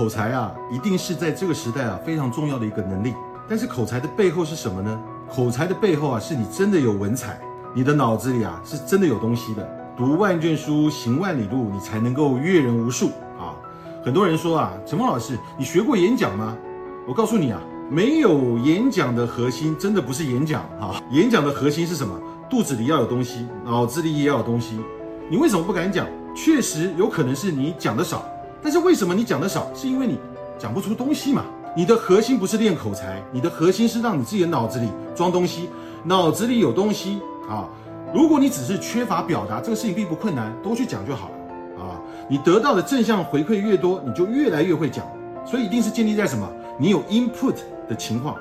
[0.00, 3.12] 口才啊，一定是在这个时代啊非常重要的一个能力。
[3.46, 4.98] 但是口才的背后是什么呢？
[5.30, 7.38] 口才的背后啊，是你真的有文采，
[7.74, 9.68] 你的脑子里啊是真的有东西的。
[9.98, 13.08] 读万卷书，行万里路，你才能够阅人无数
[13.38, 13.52] 啊。
[14.02, 16.56] 很多人说啊，陈峰老师，你学过演讲吗？
[17.06, 17.60] 我告诉你啊，
[17.90, 22.18] 没有演讲的核心真的不是演讲啊，演讲的核心是什么？
[22.48, 24.80] 肚子里要有东西，脑子里也要有东西。
[25.28, 26.06] 你为什么不敢讲？
[26.34, 28.24] 确实有可能是你讲的少，
[28.62, 29.66] 但是为什么你讲的少？
[29.74, 30.18] 是因为你
[30.58, 31.44] 讲不出东西嘛。
[31.76, 35.70] 你的核心不是练口才，你的核心是让你自己的脑子里装东西，
[36.02, 37.68] 脑子里有东西啊。
[38.12, 41.94] 如果你只是缺乏表达，这个事情并不困难，多去讲就好了啊。
[42.28, 45.06] 你得到的正向回馈越多，你就越来越会讲。
[45.46, 46.50] 所以一定是建立在什么？
[46.76, 47.54] 你有 input
[47.88, 48.34] 的情况，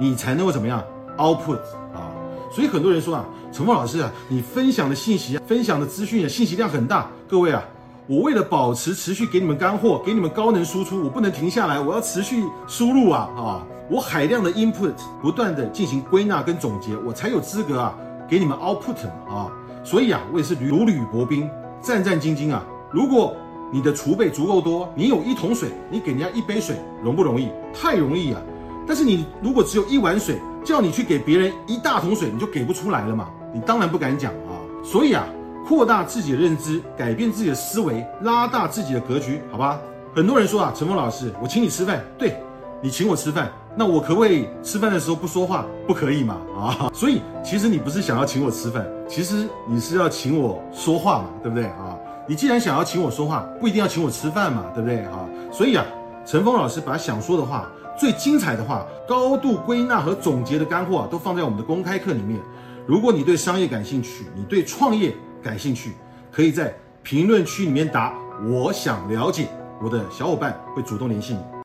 [0.00, 0.82] 你才能够怎么样
[1.18, 1.58] output
[1.92, 2.08] 啊。
[2.50, 7.10] 所以很多人说啊，陈峰老师啊，你分享的信息、分享的资讯啊，信息量很大。
[7.28, 7.62] 各位啊。
[8.08, 13.66] 我为了保持持续给你们干货，给你们高能输出，我不能停下来，我要持续输入啊啊！
[13.88, 17.94] 我海量的 input 不断的进行归纳跟总结，我才有资格啊
[18.28, 19.52] 给你们 output 啊！
[19.84, 21.48] 所以啊，我也是如履薄冰，
[21.80, 22.64] 战战兢兢啊。
[22.90, 23.36] 如果
[23.70, 27.50] 你的储备足够多，你有一桶水，你给人家一杯水容不容易？
[27.72, 28.42] 太容易啊！
[28.84, 33.28] 但是你如果只有一碗水，叫你去给别人一大桶水，你就给不出来了嘛？
[33.54, 34.58] 你当然不敢讲啊！
[34.82, 35.24] 所以啊。
[35.66, 39.80] 扩大自己的认知，改变自己的思维，拉大自己的格局，好吧？
[40.14, 42.36] 很多人说啊，陈峰老师，我请你吃饭，对，
[42.82, 45.64] 你请我吃饭，那我可不可以吃饭的时候不说话？
[45.86, 46.36] 不可以嘛？
[46.54, 51.96] 啊，所以其实你不是想要请我吃饭，其实你是要请我说话嘛，对不对啊？
[52.28, 55.26] 你既然想要请我说话，不一定要请我吃饭嘛，对不对啊？
[55.50, 55.84] 所以啊，
[56.26, 62.38] 陈峰老师把想说的话、最精彩的话、高度归纳和总结的干货啊，都放在我们的公开课里面。
[62.86, 65.14] 如果你对商业感兴趣，你对创业。
[65.42, 65.92] 感兴趣，
[66.30, 68.14] 可以在评论区里面打
[68.48, 69.48] “我想了解”，
[69.82, 71.40] 我的小伙伴会主动联系你。